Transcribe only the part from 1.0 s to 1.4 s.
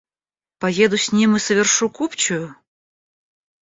ним и